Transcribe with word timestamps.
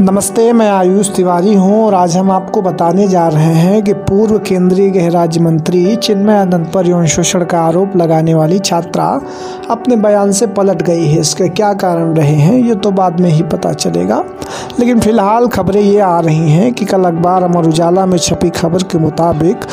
नमस्ते, 0.00 0.52
मैं 0.52 0.68
आयुष 0.70 1.08
तिवारी 1.14 1.54
हूँ 1.54 1.84
और 1.84 1.94
आज 1.94 2.16
हम 2.16 2.30
आपको 2.30 2.60
बताने 2.62 3.06
जा 3.08 3.26
रहे 3.28 3.54
हैं 3.54 3.82
कि 3.84 3.92
पूर्व 3.92 4.38
केंद्रीय 4.38 4.90
गृह 4.90 5.08
राज्य 5.10 5.40
मंत्री 5.40 5.96
चिन्मय 5.96 6.36
आनंद 6.36 6.70
पर 6.74 6.86
यौन 6.86 7.06
शोषण 7.06 7.44
का 7.44 7.60
आरोप 7.60 7.96
लगाने 7.96 8.34
वाली 8.34 8.58
छात्रा 8.58 9.06
अपने 9.70 9.96
बयान 9.96 10.32
से 10.32 10.46
पलट 10.46 10.82
गई 10.82 11.06
है। 11.06 11.20
इसके 11.20 11.48
क्या 11.48 11.72
कारण 11.74 12.14
रहे 12.14 12.34
हैं, 12.34 12.58
ये 12.58 12.74
तो 12.74 12.90
बाद 12.90 13.20
में 13.20 13.30
ही 13.30 13.42
पता 13.42 13.72
चलेगा। 13.72 14.22
लेकिन 14.80 15.00
फ़िलहाल 15.00 15.46
खबरें 15.48 15.80
ये 15.80 15.98
आ 16.00 16.18
रही 16.20 16.50
हैं 16.50 16.72
कि 16.72 16.84
कल 16.84 17.04
अखबार 17.04 17.42
अमर 17.42 17.66
उजाला 17.68 18.06
में 18.06 18.18
छपी 18.18 18.50
खबर 18.50 18.82
के 18.82 18.98
मुताबिक 18.98 19.66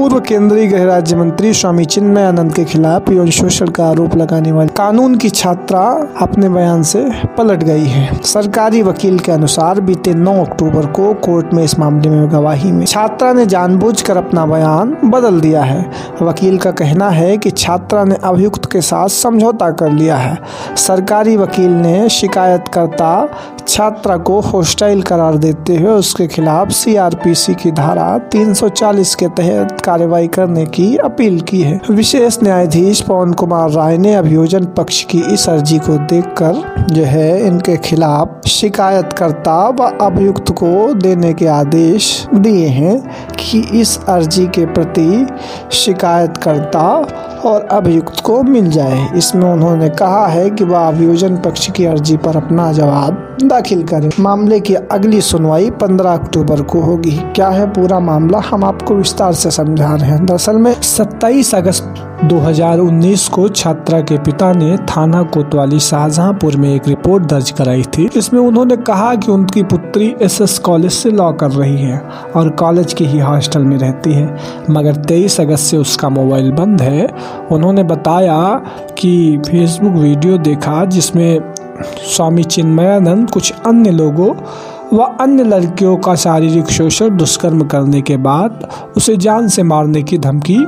पूर्व 0.00 0.18
केंद्रीय 0.20 0.66
गृह 0.66 0.84
राज्य 0.84 1.16
मंत्री 1.16 1.52
स्वामी 1.54 1.84
चिन्मय 1.84 2.22
आनंद 2.22 2.54
के 2.54 2.64
खिलाफ 2.64 3.10
यौन 3.12 3.30
शोषण 3.30 3.68
का 3.68 3.88
आरोप 3.88 4.14
लगाने 4.16 4.52
वाली 4.52 4.68
कानून 4.68 5.16
की 5.16 5.30
छात्रा 5.30 5.80
अपने 6.20 6.48
बयान 6.48 6.82
से 6.82 7.04
पलट 7.38 7.62
गई 7.62 7.84
है। 7.84 8.20
सरकारी 8.24 8.80
वकील 8.82 9.18
के 9.18 9.32
अनुसार, 9.32 9.80
बीते 9.80 10.14
9 10.14 10.34
अक्टूबर 10.44 10.86
को 10.86 11.12
कोर्ट 11.14 11.52
में 11.54 11.62
इस 11.64 11.78
मामले 11.78 12.10
में 12.10 12.32
गवाही 12.32 12.72
में 12.72 12.86
छात्रा 12.86 13.32
ने 13.32 13.46
जानबूझकर 13.46 14.16
अपना 14.16 14.46
बयान 14.46 14.96
बदल 15.04 15.40
दिया 15.40 15.62
है। 15.62 15.90
वकील 16.22 16.58
का 16.58 16.70
कहना 16.70 17.10
है 17.10 17.36
कि 17.36 17.50
छात्रा 17.50 18.04
ने 18.04 18.16
अभियुक्त 18.24 18.72
के 18.72 18.80
साथ 18.80 19.08
समझौता 19.08 19.70
कर 19.70 19.90
लिया 19.90 20.16
है। 20.16 20.36
सरकारी 20.76 21.36
वकील 21.36 21.70
ने 21.70 22.08
शिकायतकर्ता 22.08 23.28
छात्रा 23.68 24.16
को 24.16 24.40
होस्टाइल 24.40 25.02
करार 25.02 25.36
देते 25.38 25.76
हुए 25.76 25.90
उसके 25.90 26.26
खिलाफ 26.26 26.70
सीआरपीसी 26.70 27.54
की 27.54 27.70
धारा 27.72 28.18
340 28.32 29.14
के 29.14 29.28
तहत 29.28 29.80
कार्रवाई 29.90 30.26
करने 30.28 30.64
की 30.66 30.96
अपील 30.96 31.40
की 31.40 31.60
है। 31.60 31.80
विशेष 31.90 32.38
न्यायाधीश 32.42 33.00
पवन 33.00 33.32
कुमार 33.32 33.70
राय 33.70 33.96
ने 33.98 34.14
अभियोजन 34.14 34.64
पक्ष 34.76 35.02
की 35.04 35.22
इस 35.32 35.48
अर्जी 35.48 35.78
को 35.78 35.96
देख 36.06 36.24
कर 36.38 36.84
जो 36.90 37.04
है 37.04 37.46
इनके 37.46 37.76
खिलाफ 37.76 38.46
शिकायतकर्ता 38.48 39.56
व 39.70 39.90
अभियुक्त 40.00 40.50
को 40.52 40.92
देने 40.94 41.32
के 41.34 41.46
आदेश 41.46 42.26
दिए 42.34 42.66
हैं। 42.68 42.96
कि 43.40 43.58
इस 43.80 44.04
अर्जी 44.08 44.46
के 44.46 44.66
प्रति 44.66 45.26
शिकायतकर्ता 45.72 47.06
और 47.44 47.68
अभियुक्त 47.70 48.20
को 48.20 48.42
मिल 48.42 48.70
जाए। 48.70 49.08
इसमें 49.16 49.50
उन्होंने 49.50 49.88
कहा 49.88 50.26
है 50.26 50.50
कि 50.50 50.64
वह 50.64 50.88
अभियोजन 50.88 51.36
पक्ष 51.36 51.70
की 51.70 51.84
अर्जी 51.84 52.16
पर 52.16 52.36
अपना 52.36 52.72
जवाब 52.72 53.36
दाखिल 53.42 53.82
करें। 53.82 54.10
मामले 54.20 54.60
की 54.60 54.74
अगली 54.74 55.20
सुनवाई 55.20 55.70
15 55.70 56.12
अक्टूबर 56.12 56.62
को 56.62 56.80
होगी। 56.80 57.10
क्या 57.10 57.48
है 57.48 57.66
पूरा 57.66 58.00
मामला? 58.00 58.38
हम 58.50 58.64
आपको 58.64 58.94
विस्तार 58.94 59.32
से 59.32 59.50
समझा 59.50 59.94
रहे 59.94 60.10
हैं। 60.10 60.26
दरअसल 60.26 60.56
में 60.56 60.82
27 60.82 61.54
अगस्त 61.54 62.09
2019 62.24 63.28
को 63.28 63.48
छात्रा 63.48 64.00
के 64.00 64.18
पिता 64.18 64.52
ने 64.52 64.76
थाना 64.76 65.22
कोतवाली 65.22 65.80
शाहजहांपुर 65.80 66.56
में 66.56 66.74
एक 66.74 66.88
रिपोर्ट 66.88 67.24
दर्ज 67.24 67.50
कराई 67.50 67.82
थी 67.82 68.08
इसमें 68.16 68.40
उन्होंने 68.40 68.76
कहा 68.76 69.14
कि 69.14 69.30
उनकी 69.32 69.62
पुत्री 69.62 70.16
एसएस 70.22 70.58
कॉलेज 70.58 70.92
से 70.92 71.10
लॉ 71.10 71.32
कर 71.32 71.50
रही 71.50 71.76
है 71.76 72.02
और 72.36 72.50
कॉलेज 72.50 72.92
के 72.92 73.04
ही 73.04 73.18
हॉस्टल 73.18 73.60
में 73.60 73.78
रहती 73.78 74.12
है। 74.12 74.36
मगर 74.70 74.94
23 74.94 75.40
अगस्त 75.40 75.62
से 75.62 75.76
उसका 75.76 76.08
मोबाइल 76.08 76.52
बंद 76.52 76.82
है। 76.82 77.08
उन्होंने 77.52 77.82
बताया 77.82 78.62
कि 78.98 79.38
फेसबुक 79.38 79.92
वीडियो 79.92 80.38
देखा 80.38 80.84
जिसमें 80.84 81.52
स्वामी 82.16 82.44
चिन्मयानंद 82.44 83.30
कुछ 83.30 83.52
अन्य 83.66 83.90
लोगों 83.90 84.34
व 84.92 85.02
अन्य 85.02 85.44
लड़कियों 85.44 85.96
का 85.96 86.14
शारीरिक 86.14 86.66
शोषण 86.66 87.16
दुष्कर्म 87.16 87.64
करने 87.64 88.02
के 88.02 88.16
बाद 88.16 88.68
उसे 88.96 89.16
जान 89.16 89.48
से 89.48 89.62
मारने 89.62 90.02
की 90.02 90.18
धमकी 90.18 90.58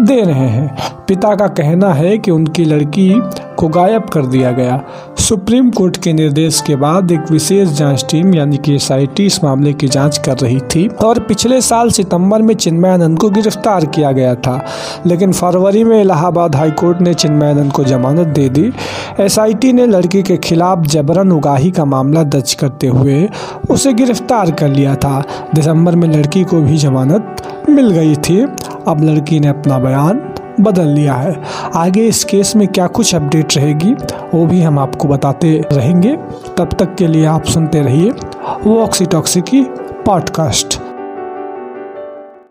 दे 0.00 0.20
रहे 0.20 0.48
हैं। 0.48 0.76
पिता 1.08 1.34
का 1.34 1.46
कहना 1.46 1.92
है 1.92 2.18
कि 2.18 2.30
उनकी 2.30 2.64
लड़की 2.64 3.22
को 3.60 3.68
गायब 3.68 4.04
कर 4.04 4.26
दिया 4.26 4.50
गया। 4.52 4.82
सुप्रीम 5.18 5.70
कोर्ट 5.70 5.96
के 5.96 6.12
निर्देश 6.12 6.60
के 6.60 6.76
बाद 6.76 7.12
एक 7.12 7.30
विशेष 7.30 7.68
जाँच 7.68 8.04
टीम 8.10 8.34
यानी 8.34 8.56
कि 8.56 8.74
एसआईटी 8.74 9.26
इस 9.26 9.42
मामले 9.44 9.72
की 9.72 9.88
जाँच 9.88 10.18
कर 10.18 10.38
रही 10.38 10.60
थी 10.60 10.86
और 11.04 11.18
पिछले 11.20 11.60
साल 11.60 11.90
सितंबर 11.90 12.42
में 12.42 12.54
चिन्मयानंद 12.54 13.18
को 13.18 13.30
गिरफ़्तार 13.30 13.86
किया 13.86 14.12
गया 14.12 14.34
था। 14.34 14.58
लेकिन 15.06 15.32
फरवरी 15.32 15.84
में 15.84 16.00
इलाहाबाद 16.00 16.56
हाईकोर्ट 16.56 17.00
ने 17.00 17.14
चिन्मयानंद 17.14 17.72
को 17.72 17.84
जमानत 17.84 18.26
दे 18.26 18.48
दी। 18.48 18.72
एसआईटी 19.20 19.72
ने 19.72 19.86
लड़की 19.86 20.22
के 20.22 20.36
खिलाफ 20.36 20.86
जबरन 20.86 21.32
उगाही 21.32 21.70
का 21.70 21.84
मामला 21.84 22.22
दर्ज 22.22 22.54
करते 22.54 22.86
हुए 22.86 23.28
उसे 23.70 23.92
गिरफ़्तार 23.92 24.50
कर 24.50 24.68
लिया 24.68 24.94
था। 24.94 25.22
दिसंबर 25.54 25.96
में 25.96 26.08
लड़की 26.08 26.44
को 26.44 26.60
भी 26.60 26.76
जमानत 26.76 27.36
मिल 27.68 27.90
गई 27.90 28.14
थी। 28.16 28.40
अब 28.88 29.04
लड़की 29.04 29.40
ने 29.40 29.48
अपना 29.48 29.78
बयान 29.78 30.20
बदल 30.60 30.86
लिया 30.86 31.14
है। 31.14 31.36
आगे 31.76 32.06
इस 32.06 32.24
केस 32.24 32.56
में 32.56 32.66
क्या 32.68 32.86
कुछ 32.86 33.14
अपडेट 33.14 33.56
रहेगी, 33.56 33.94
वो 34.34 34.46
भी 34.46 34.62
हम 34.62 34.78
आपको 34.78 35.08
बताते 35.08 35.64
रहेंगे। 35.72 36.16
तब 36.58 36.68
तक 36.78 36.94
के 36.94 37.06
लिए 37.06 37.24
आप 37.26 37.44
सुनते 37.44 37.80
रहिए 37.80 38.10
वो 38.64 38.82
ऑक्सीटॉक्सी 38.82 39.40
की 39.40 39.62
पॉडकास्ट। 40.06 40.80